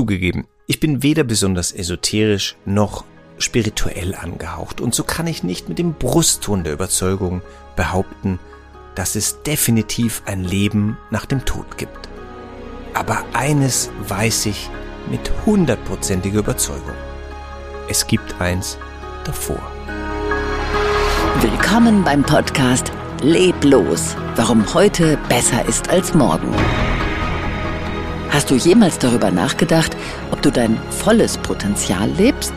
[0.00, 3.04] Zugegeben, ich bin weder besonders esoterisch noch
[3.36, 7.42] spirituell angehaucht und so kann ich nicht mit dem Brustton der Überzeugung
[7.76, 8.38] behaupten,
[8.94, 12.08] dass es definitiv ein Leben nach dem Tod gibt.
[12.94, 14.70] Aber eines weiß ich
[15.10, 16.96] mit hundertprozentiger Überzeugung.
[17.86, 18.78] Es gibt eins
[19.24, 19.60] davor.
[21.42, 22.90] Willkommen beim Podcast
[23.20, 26.54] Leblos, warum heute besser ist als morgen.
[28.30, 29.96] Hast du jemals darüber nachgedacht,
[30.30, 32.52] ob du dein volles Potenzial lebst?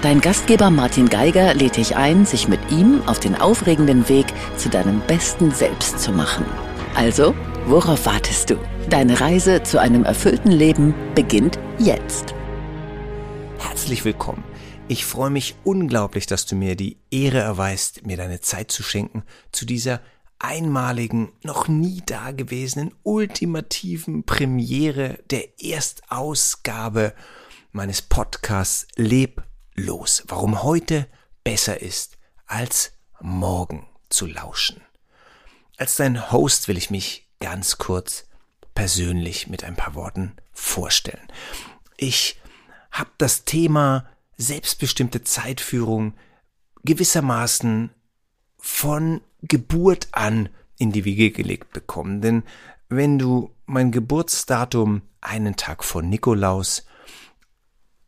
[0.00, 4.70] Dein Gastgeber Martin Geiger lädt dich ein, sich mit ihm auf den aufregenden Weg zu
[4.70, 6.46] deinem besten Selbst zu machen.
[6.94, 7.34] Also,
[7.66, 8.56] worauf wartest du?
[8.88, 12.34] Deine Reise zu einem erfüllten Leben beginnt jetzt.
[13.58, 14.42] Herzlich willkommen.
[14.88, 19.24] Ich freue mich unglaublich, dass du mir die Ehre erweist, mir deine Zeit zu schenken
[19.52, 20.00] zu dieser
[20.40, 27.14] einmaligen, noch nie dagewesenen, ultimativen Premiere der Erstausgabe
[27.72, 29.42] meines Podcasts Leb
[29.74, 31.06] los, warum heute
[31.44, 34.80] besser ist, als morgen zu lauschen.
[35.76, 38.26] Als dein Host will ich mich ganz kurz
[38.74, 41.28] persönlich mit ein paar Worten vorstellen.
[41.96, 42.40] Ich
[42.90, 46.14] habe das Thema selbstbestimmte Zeitführung
[46.82, 47.90] gewissermaßen
[48.60, 52.20] von Geburt an in die Wiege gelegt bekommen.
[52.20, 52.42] Denn
[52.88, 56.86] wenn du mein Geburtsdatum einen Tag vor Nikolaus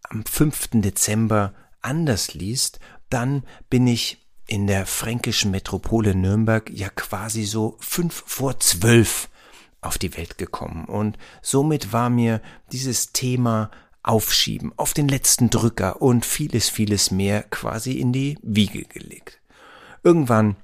[0.02, 0.70] am 5.
[0.74, 2.80] Dezember anders liest,
[3.10, 9.28] dann bin ich in der fränkischen Metropole Nürnberg ja quasi so fünf vor zwölf
[9.80, 10.84] auf die Welt gekommen.
[10.86, 13.70] Und somit war mir dieses Thema
[14.02, 19.41] Aufschieben auf den letzten Drücker und vieles, vieles mehr quasi in die Wiege gelegt.
[20.02, 20.56] Irgendwann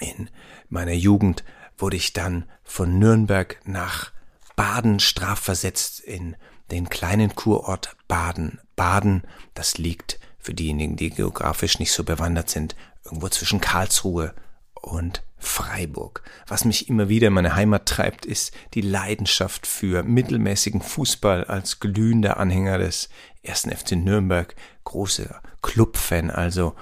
[0.00, 0.30] in
[0.68, 1.44] meiner Jugend
[1.76, 4.12] wurde ich dann von Nürnberg nach
[4.56, 6.36] Baden strafversetzt in
[6.70, 8.60] den kleinen Kurort Baden.
[8.76, 9.22] Baden,
[9.54, 14.34] das liegt für diejenigen, die geografisch nicht so bewandert sind, irgendwo zwischen Karlsruhe
[14.74, 16.22] und Freiburg.
[16.46, 21.80] Was mich immer wieder in meine Heimat treibt, ist die Leidenschaft für mittelmäßigen Fußball als
[21.80, 23.08] glühender Anhänger des
[23.42, 24.54] ersten FC Nürnberg,
[24.84, 26.30] großer Clubfan.
[26.30, 26.74] Also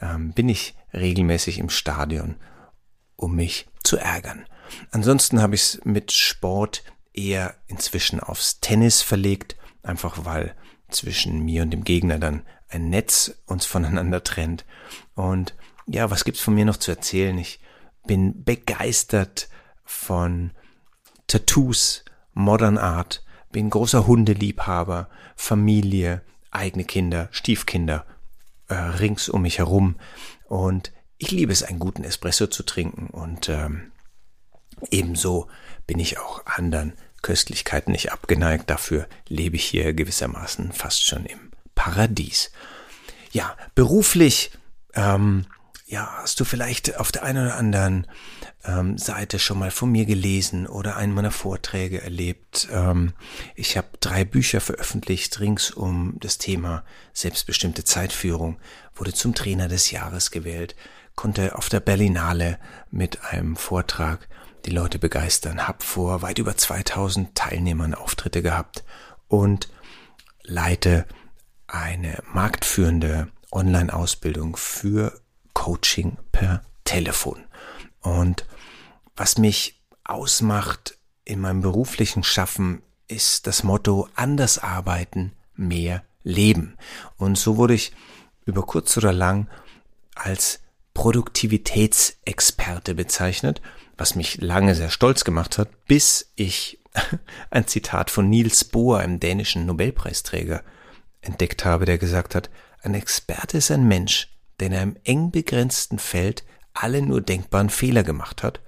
[0.00, 2.36] ähm, bin ich regelmäßig im Stadion,
[3.16, 4.46] um mich zu ärgern.
[4.90, 6.82] Ansonsten habe ich es mit Sport
[7.12, 10.54] eher inzwischen aufs Tennis verlegt, einfach weil
[10.90, 14.64] zwischen mir und dem Gegner dann ein Netz uns voneinander trennt.
[15.14, 15.54] Und
[15.86, 17.36] ja, was gibt's von mir noch zu erzählen?
[17.38, 17.60] Ich
[18.06, 19.48] bin begeistert
[19.84, 20.52] von
[21.26, 28.06] Tattoos, Modern Art, bin großer Hundeliebhaber, Familie, eigene Kinder, Stiefkinder
[28.72, 29.96] äh, rings um mich herum
[30.46, 33.92] und ich liebe es, einen guten Espresso zu trinken und ähm,
[34.90, 35.48] ebenso
[35.86, 38.68] bin ich auch anderen Köstlichkeiten nicht abgeneigt.
[38.68, 42.50] Dafür lebe ich hier gewissermaßen fast schon im Paradies.
[43.30, 44.50] Ja, beruflich
[44.94, 45.46] ähm,
[45.92, 48.06] ja, hast du vielleicht auf der einen oder anderen
[48.64, 52.66] ähm, Seite schon mal von mir gelesen oder einen meiner Vorträge erlebt.
[52.72, 53.12] Ähm,
[53.56, 56.82] ich habe drei Bücher veröffentlicht rings um das Thema
[57.12, 58.58] selbstbestimmte Zeitführung,
[58.94, 60.76] wurde zum Trainer des Jahres gewählt,
[61.14, 62.58] konnte auf der Berlinale
[62.90, 64.30] mit einem Vortrag
[64.64, 68.82] die Leute begeistern, hab vor weit über 2000 Teilnehmern Auftritte gehabt
[69.28, 69.68] und
[70.42, 71.04] leite
[71.66, 75.20] eine marktführende Online-Ausbildung für
[75.62, 77.44] Coaching per Telefon.
[78.00, 78.44] Und
[79.14, 86.76] was mich ausmacht in meinem beruflichen Schaffen, ist das Motto anders arbeiten, mehr leben.
[87.16, 87.92] Und so wurde ich
[88.44, 89.46] über kurz oder lang
[90.16, 90.58] als
[90.94, 93.62] Produktivitätsexperte bezeichnet,
[93.96, 96.80] was mich lange sehr stolz gemacht hat, bis ich
[97.50, 100.64] ein Zitat von Niels Bohr, einem dänischen Nobelpreisträger,
[101.20, 102.50] entdeckt habe, der gesagt hat,
[102.82, 108.02] ein Experte ist ein Mensch, der in einem eng begrenzten Feld alle nur denkbaren Fehler
[108.02, 108.60] gemacht hat.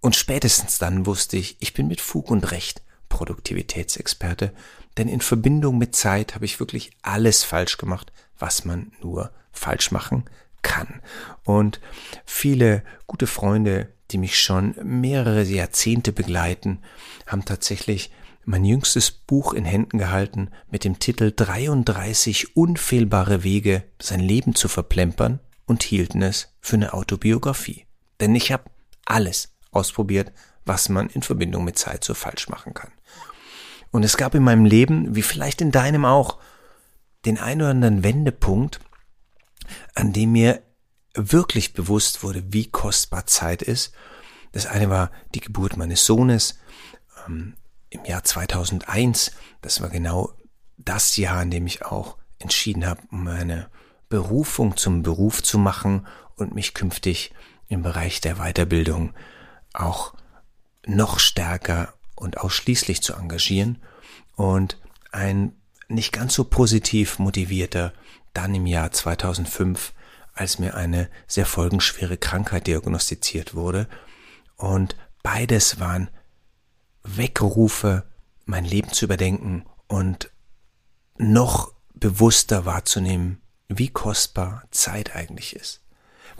[0.00, 4.52] Und spätestens dann wusste ich, ich bin mit Fug und Recht Produktivitätsexperte,
[4.96, 9.90] denn in Verbindung mit Zeit habe ich wirklich alles falsch gemacht, was man nur falsch
[9.90, 10.24] machen
[10.62, 11.00] kann.
[11.44, 11.80] Und
[12.24, 16.82] viele gute Freunde, die mich schon mehrere Jahrzehnte begleiten,
[17.26, 18.10] haben tatsächlich
[18.44, 24.68] mein jüngstes Buch in Händen gehalten mit dem Titel 33 unfehlbare Wege, sein Leben zu
[24.68, 27.86] verplempern und hielten es für eine Autobiografie.
[28.20, 28.64] Denn ich habe
[29.04, 30.32] alles ausprobiert,
[30.64, 32.92] was man in Verbindung mit Zeit so falsch machen kann.
[33.90, 36.38] Und es gab in meinem Leben, wie vielleicht in deinem auch,
[37.24, 38.80] den ein oder anderen Wendepunkt,
[39.94, 40.62] an dem mir
[41.14, 43.92] wirklich bewusst wurde, wie kostbar Zeit ist.
[44.52, 46.58] Das eine war die Geburt meines Sohnes,
[47.26, 47.54] ähm,
[47.92, 50.32] im Jahr 2001, das war genau
[50.78, 53.68] das Jahr, in dem ich auch entschieden habe, meine
[54.08, 56.06] Berufung zum Beruf zu machen
[56.36, 57.32] und mich künftig
[57.68, 59.14] im Bereich der Weiterbildung
[59.72, 60.14] auch
[60.86, 63.80] noch stärker und ausschließlich zu engagieren.
[64.34, 64.80] Und
[65.12, 65.54] ein
[65.88, 67.92] nicht ganz so positiv motivierter
[68.32, 69.92] dann im Jahr 2005,
[70.34, 73.88] als mir eine sehr folgenschwere Krankheit diagnostiziert wurde.
[74.56, 76.08] Und beides waren
[77.04, 78.04] Weckrufe,
[78.44, 80.30] mein Leben zu überdenken und
[81.18, 85.80] noch bewusster wahrzunehmen, wie kostbar Zeit eigentlich ist.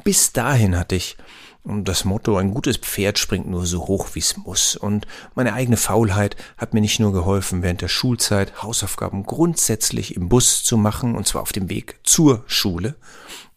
[0.05, 1.17] Bis dahin hatte ich
[1.65, 4.75] das Motto, ein gutes Pferd springt nur so hoch, wie es muss.
[4.75, 5.07] Und
[5.37, 10.65] meine eigene Faulheit hat mir nicht nur geholfen, während der Schulzeit Hausaufgaben grundsätzlich im Bus
[10.65, 12.97] zu machen, und zwar auf dem Weg zur Schule,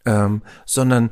[0.06, 1.10] ähm, sondern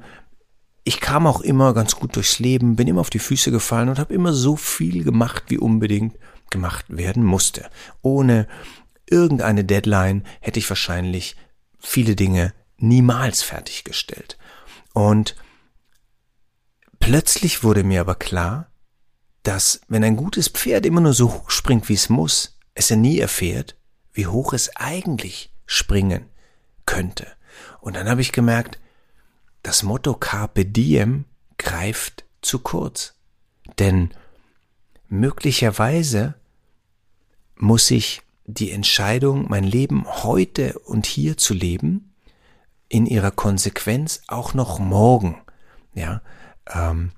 [0.83, 3.99] ich kam auch immer ganz gut durchs Leben, bin immer auf die Füße gefallen und
[3.99, 6.17] habe immer so viel gemacht, wie unbedingt
[6.49, 7.69] gemacht werden musste.
[8.01, 8.47] Ohne
[9.09, 11.35] irgendeine Deadline hätte ich wahrscheinlich
[11.79, 14.37] viele Dinge niemals fertiggestellt.
[14.93, 15.35] Und
[16.99, 18.69] plötzlich wurde mir aber klar,
[19.43, 22.95] dass wenn ein gutes Pferd immer nur so hoch springt, wie es muss, es ja
[22.95, 23.77] nie erfährt,
[24.13, 26.29] wie hoch es eigentlich springen
[26.85, 27.27] könnte.
[27.81, 28.79] Und dann habe ich gemerkt,
[29.63, 31.25] das Motto Carpe Diem
[31.57, 33.15] greift zu kurz.
[33.79, 34.11] Denn
[35.07, 36.35] möglicherweise
[37.55, 42.13] muss ich die Entscheidung, mein Leben heute und hier zu leben,
[42.89, 45.41] in ihrer Konsequenz auch noch morgen,
[45.93, 46.21] ja,
[46.71, 47.11] ähm,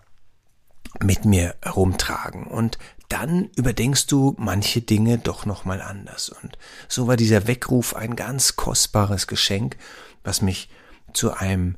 [1.01, 2.45] mit mir herumtragen.
[2.45, 2.77] Und
[3.09, 6.29] dann überdenkst du manche Dinge doch nochmal anders.
[6.29, 6.57] Und
[6.87, 9.77] so war dieser Weckruf ein ganz kostbares Geschenk,
[10.23, 10.69] was mich
[11.13, 11.75] zu einem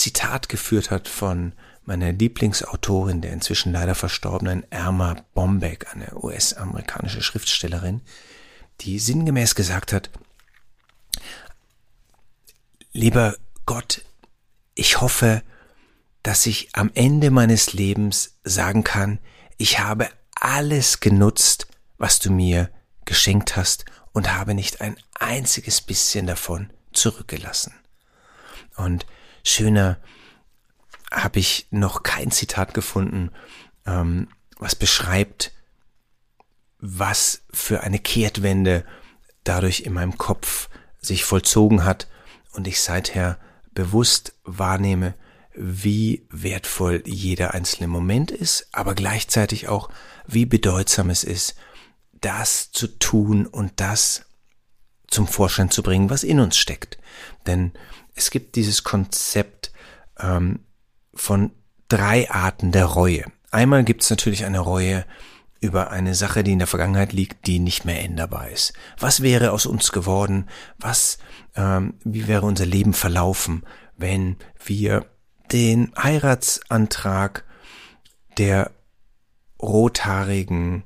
[0.00, 1.52] Zitat geführt hat von
[1.84, 8.00] meiner Lieblingsautorin, der inzwischen leider verstorbenen Erma Bombeck, eine US-amerikanische Schriftstellerin,
[8.80, 10.10] die sinngemäß gesagt hat,
[12.92, 13.36] lieber
[13.66, 14.02] Gott,
[14.74, 15.42] ich hoffe,
[16.22, 19.18] dass ich am Ende meines Lebens sagen kann,
[19.58, 21.66] ich habe alles genutzt,
[21.98, 22.70] was du mir
[23.04, 27.74] geschenkt hast und habe nicht ein einziges bisschen davon zurückgelassen.
[28.76, 29.04] Und
[29.44, 29.98] schöner
[31.10, 33.30] habe ich noch kein Zitat gefunden,
[33.86, 34.28] ähm,
[34.58, 35.52] was beschreibt,
[36.78, 38.84] was für eine Kehrtwende
[39.44, 40.68] dadurch in meinem Kopf
[41.00, 42.08] sich vollzogen hat
[42.52, 43.38] und ich seither
[43.72, 45.14] bewusst wahrnehme,
[45.54, 49.90] wie wertvoll jeder einzelne Moment ist, aber gleichzeitig auch,
[50.26, 51.56] wie bedeutsam es ist,
[52.12, 54.26] das zu tun und das
[55.08, 56.98] zum Vorschein zu bringen, was in uns steckt.
[57.46, 57.72] Denn
[58.14, 59.72] es gibt dieses Konzept
[60.18, 60.60] ähm,
[61.14, 61.52] von
[61.88, 63.24] drei Arten der Reue.
[63.50, 65.04] Einmal gibt es natürlich eine Reue
[65.60, 68.72] über eine Sache, die in der Vergangenheit liegt, die nicht mehr änderbar ist.
[68.98, 70.48] Was wäre aus uns geworden?
[70.78, 71.18] Was,
[71.54, 73.64] ähm, wie wäre unser Leben verlaufen,
[73.96, 75.04] wenn wir
[75.52, 77.44] den Heiratsantrag
[78.38, 78.70] der
[79.60, 80.84] rothaarigen,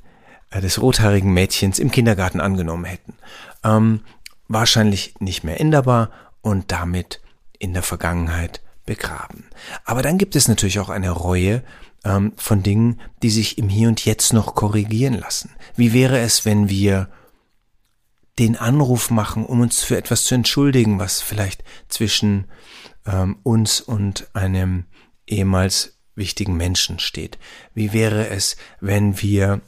[0.50, 3.14] äh, des rothaarigen Mädchens im Kindergarten angenommen hätten?
[3.62, 4.00] Ähm,
[4.48, 6.10] wahrscheinlich nicht mehr änderbar
[6.44, 7.20] und damit
[7.58, 9.46] in der Vergangenheit begraben.
[9.84, 11.64] Aber dann gibt es natürlich auch eine Reue
[12.04, 15.50] ähm, von Dingen, die sich im Hier und Jetzt noch korrigieren lassen.
[15.74, 17.08] Wie wäre es, wenn wir
[18.38, 22.46] den Anruf machen, um uns für etwas zu entschuldigen, was vielleicht zwischen
[23.06, 24.84] ähm, uns und einem
[25.26, 27.38] ehemals wichtigen Menschen steht?
[27.72, 29.62] Wie wäre es, wenn wir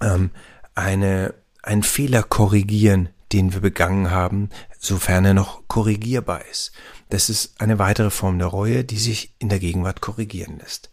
[0.00, 0.30] ähm,
[0.76, 6.72] eine, einen Fehler korrigieren, den wir begangen haben, sofern er noch korrigierbar ist?
[7.10, 10.90] Das ist eine weitere Form der Reue, die sich in der Gegenwart korrigieren lässt.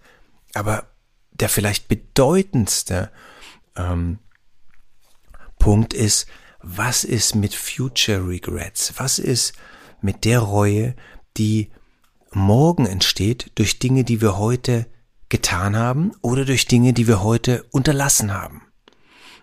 [0.53, 0.87] Aber
[1.31, 3.11] der vielleicht bedeutendste
[3.75, 4.19] ähm,
[5.59, 6.27] Punkt ist,
[6.61, 8.93] was ist mit Future Regrets?
[8.97, 9.53] Was ist
[10.01, 10.95] mit der Reue,
[11.37, 11.71] die
[12.31, 14.87] morgen entsteht durch Dinge, die wir heute
[15.29, 18.70] getan haben oder durch Dinge, die wir heute unterlassen haben?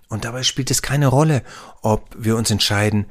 [0.09, 1.43] Und dabei spielt es keine Rolle,
[1.83, 3.07] ob wir uns entscheiden,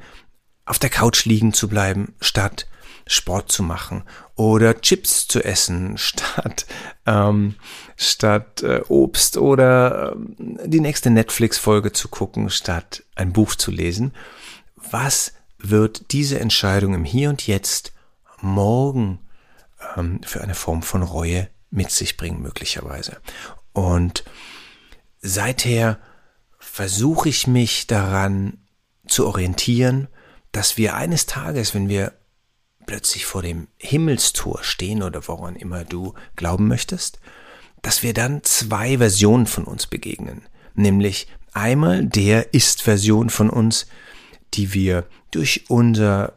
[0.64, 2.66] auf der Couch liegen zu bleiben, statt
[3.06, 4.02] Sport zu machen
[4.34, 6.66] oder Chips zu essen statt
[7.06, 7.54] ähm,
[7.96, 14.12] statt äh, Obst oder äh, die nächste Netflix-Folge zu gucken statt ein Buch zu lesen.
[14.76, 17.92] Was wird diese Entscheidung im Hier und Jetzt
[18.40, 19.18] morgen
[19.96, 23.16] ähm, für eine Form von Reue mit sich bringen möglicherweise?
[23.72, 24.24] Und
[25.20, 25.98] seither
[26.78, 28.58] versuche ich mich daran
[29.08, 30.06] zu orientieren,
[30.52, 32.12] dass wir eines Tages, wenn wir
[32.86, 37.18] plötzlich vor dem Himmelstor stehen oder woran immer du glauben möchtest,
[37.82, 40.42] dass wir dann zwei Versionen von uns begegnen.
[40.74, 43.88] Nämlich Einmal der Ist-Version von uns,
[44.54, 46.34] die wir durch unser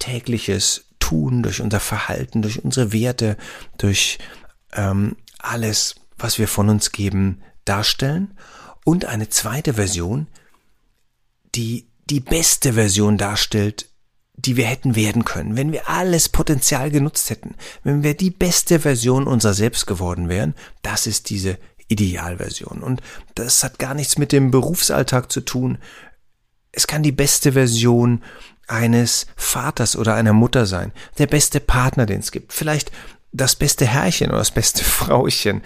[0.00, 3.36] tägliches Tun, durch unser Verhalten, durch unsere Werte,
[3.78, 4.18] durch
[4.72, 8.36] ähm, alles, was wir von uns geben, darstellen.
[8.84, 10.26] Und eine zweite Version,
[11.54, 13.88] die die beste Version darstellt,
[14.34, 18.80] die wir hätten werden können, wenn wir alles Potenzial genutzt hätten, wenn wir die beste
[18.80, 21.58] Version unserer selbst geworden wären, das ist diese
[21.88, 22.82] Idealversion.
[22.82, 23.02] Und
[23.34, 25.78] das hat gar nichts mit dem Berufsalltag zu tun.
[26.72, 28.22] Es kann die beste Version
[28.66, 32.92] eines Vaters oder einer Mutter sein, der beste Partner, den es gibt, vielleicht
[33.32, 35.62] das beste Herrchen oder das beste Frauchen,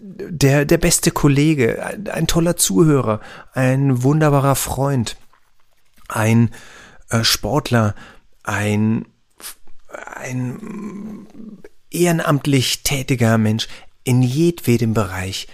[0.00, 3.20] der, der beste Kollege, ein, ein toller Zuhörer,
[3.52, 5.16] ein wunderbarer Freund,
[6.08, 6.50] ein
[7.10, 7.94] äh, Sportler,
[8.42, 9.06] ein,
[10.14, 11.26] ein
[11.90, 13.68] ehrenamtlich tätiger Mensch
[14.04, 15.48] in jedwedem Bereich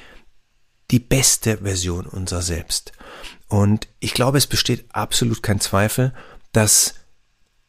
[0.91, 2.93] die beste Version unserer selbst.
[3.49, 6.13] Und ich glaube, es besteht absolut kein Zweifel,
[6.53, 6.95] dass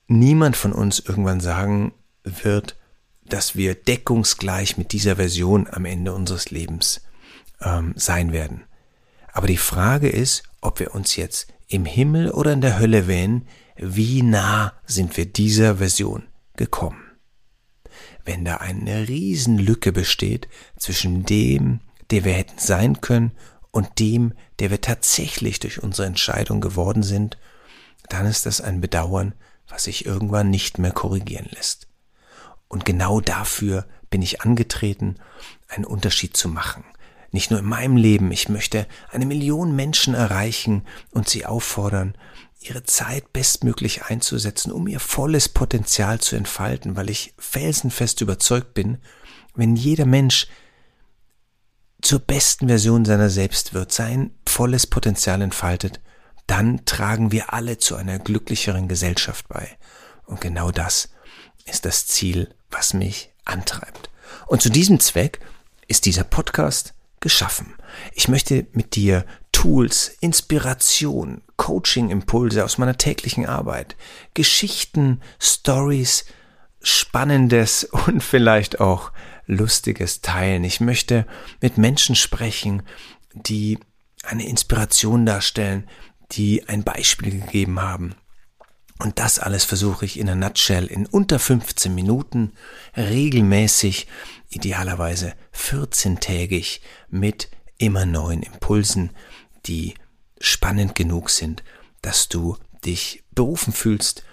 [0.08, 2.76] niemand von uns irgendwann sagen wird,
[3.34, 7.02] dass wir deckungsgleich mit dieser Version am Ende unseres Lebens
[7.62, 8.66] ähm, sein werden.
[9.32, 13.48] Aber die Frage ist, ob wir uns jetzt im Himmel oder in der Hölle wähnen,
[13.76, 17.02] wie nah sind wir dieser Version gekommen.
[18.24, 20.48] Wenn da eine Riesenlücke besteht
[20.78, 21.80] zwischen dem,
[22.12, 23.32] der wir hätten sein können,
[23.72, 27.40] und dem, der wir tatsächlich durch unsere Entscheidung geworden sind,
[28.10, 29.34] dann ist das ein Bedauern,
[29.68, 31.88] was sich irgendwann nicht mehr korrigieren lässt.
[32.74, 35.18] Und genau dafür bin ich angetreten,
[35.68, 36.84] einen Unterschied zu machen.
[37.30, 42.18] Nicht nur in meinem Leben, ich möchte eine Million Menschen erreichen und sie auffordern,
[42.62, 48.98] ihre Zeit bestmöglich einzusetzen, um ihr volles Potenzial zu entfalten, weil ich felsenfest überzeugt bin,
[49.54, 50.48] wenn jeder Mensch
[52.02, 56.02] zur besten Version seiner selbst wird, sein volles Potenzial entfaltet,
[56.48, 59.78] dann tragen wir alle zu einer glücklicheren Gesellschaft bei.
[60.26, 61.10] Und genau das
[61.66, 64.10] ist das Ziel, was mich antreibt.
[64.48, 65.40] Und zu diesem Zweck
[65.88, 67.76] ist dieser Podcast geschaffen.
[68.14, 73.96] Ich möchte mit dir Tools, Inspiration, Coaching-Impulse aus meiner täglichen Arbeit,
[74.34, 76.26] Geschichten, Stories,
[76.82, 79.12] Spannendes und vielleicht auch
[79.46, 80.64] Lustiges teilen.
[80.64, 81.26] Ich möchte
[81.62, 82.84] mit Menschen sprechen,
[83.34, 83.80] die
[84.24, 85.88] eine Inspiration darstellen,
[86.32, 88.16] die ein Beispiel gegeben haben.
[89.00, 92.54] Und das alles versuche ich in einer Nutshell in unter 15 Minuten
[92.96, 94.08] regelmäßig,
[94.50, 99.10] idealerweise 14-tägig mit immer neuen Impulsen,
[99.66, 99.96] die
[100.40, 101.64] spannend genug sind,
[102.02, 104.24] dass du dich berufen fühlst,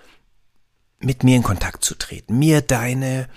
[0.99, 3.29] mit mir in Kontakt zu treten, mir deine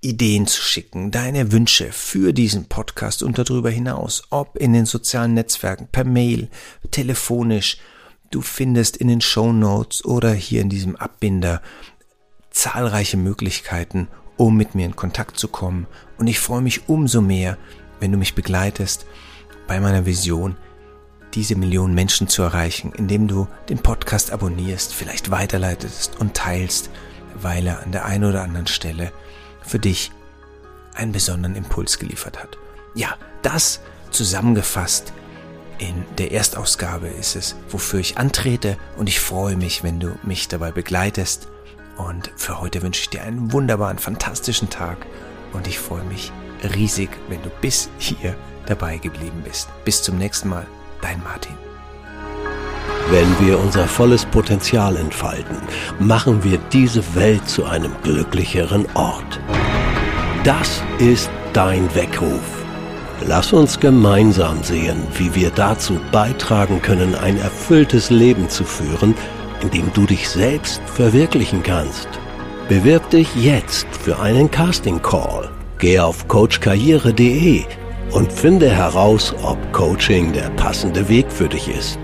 [0.00, 5.34] Ideen zu schicken, deine Wünsche für diesen Podcast und darüber hinaus, ob in den sozialen
[5.34, 6.48] Netzwerken, per Mail,
[6.90, 7.78] telefonisch,
[8.30, 11.62] du findest in den Show Notes oder hier in diesem Abbinder
[12.50, 15.86] zahlreiche Möglichkeiten, um mit mir in Kontakt zu kommen.
[16.18, 17.58] Und ich freue mich umso mehr,
[18.00, 19.06] wenn du mich begleitest
[19.66, 20.56] bei meiner Vision,
[21.34, 26.88] diese Millionen Menschen zu erreichen, indem du den Podcast abonnierst, vielleicht weiterleitest und teilst,
[27.34, 29.12] weil er an der einen oder anderen Stelle
[29.60, 30.12] für dich
[30.94, 32.56] einen besonderen Impuls geliefert hat.
[32.94, 33.80] Ja, das
[34.10, 35.12] zusammengefasst
[35.78, 40.48] in der Erstausgabe ist es, wofür ich antrete und ich freue mich, wenn du mich
[40.48, 41.48] dabei begleitest.
[41.96, 44.98] Und für heute wünsche ich dir einen wunderbaren, fantastischen Tag
[45.52, 46.32] und ich freue mich
[46.74, 49.68] riesig, wenn du bis hier dabei geblieben bist.
[49.84, 50.66] Bis zum nächsten Mal,
[51.00, 51.54] dein Martin.
[53.10, 55.56] Wenn wir unser volles Potenzial entfalten,
[56.00, 59.40] machen wir diese Welt zu einem glücklicheren Ort.
[60.42, 62.55] Das ist dein Weckruf.
[63.24, 69.14] Lass uns gemeinsam sehen, wie wir dazu beitragen können, ein erfülltes Leben zu führen,
[69.62, 72.08] in dem du dich selbst verwirklichen kannst.
[72.68, 75.48] Bewirb dich jetzt für einen Casting Call.
[75.78, 77.64] Geh auf coachkarriere.de
[78.12, 81.98] und finde heraus, ob Coaching der passende Weg für dich ist.